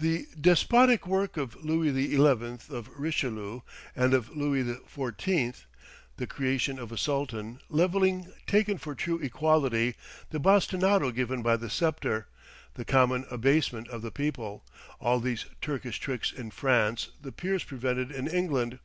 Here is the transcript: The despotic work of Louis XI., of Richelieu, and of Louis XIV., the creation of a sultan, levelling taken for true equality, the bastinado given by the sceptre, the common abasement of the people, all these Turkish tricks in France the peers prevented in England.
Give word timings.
The 0.00 0.26
despotic 0.40 1.06
work 1.06 1.36
of 1.36 1.54
Louis 1.64 1.92
XI., 2.08 2.16
of 2.74 2.88
Richelieu, 2.96 3.60
and 3.94 4.12
of 4.14 4.36
Louis 4.36 4.64
XIV., 4.64 5.64
the 6.16 6.26
creation 6.26 6.80
of 6.80 6.90
a 6.90 6.98
sultan, 6.98 7.60
levelling 7.68 8.32
taken 8.48 8.78
for 8.78 8.96
true 8.96 9.20
equality, 9.20 9.94
the 10.30 10.40
bastinado 10.40 11.12
given 11.14 11.40
by 11.40 11.56
the 11.56 11.70
sceptre, 11.70 12.26
the 12.74 12.84
common 12.84 13.24
abasement 13.30 13.86
of 13.90 14.02
the 14.02 14.10
people, 14.10 14.64
all 14.98 15.20
these 15.20 15.44
Turkish 15.60 16.00
tricks 16.00 16.32
in 16.32 16.50
France 16.50 17.10
the 17.22 17.30
peers 17.30 17.62
prevented 17.62 18.10
in 18.10 18.26
England. 18.26 18.80